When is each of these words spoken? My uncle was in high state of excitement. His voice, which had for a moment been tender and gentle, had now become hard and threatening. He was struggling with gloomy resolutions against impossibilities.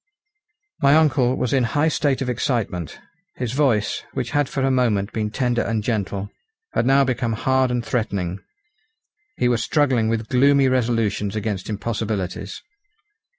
My 0.81 0.95
uncle 0.95 1.35
was 1.37 1.53
in 1.53 1.63
high 1.63 1.89
state 1.89 2.23
of 2.23 2.27
excitement. 2.27 2.97
His 3.35 3.51
voice, 3.51 4.01
which 4.13 4.31
had 4.31 4.49
for 4.49 4.63
a 4.63 4.71
moment 4.71 5.13
been 5.13 5.29
tender 5.29 5.61
and 5.61 5.83
gentle, 5.83 6.31
had 6.73 6.87
now 6.87 7.03
become 7.03 7.33
hard 7.33 7.69
and 7.69 7.85
threatening. 7.85 8.39
He 9.37 9.47
was 9.47 9.61
struggling 9.63 10.09
with 10.09 10.27
gloomy 10.27 10.67
resolutions 10.69 11.35
against 11.35 11.69
impossibilities. 11.69 12.63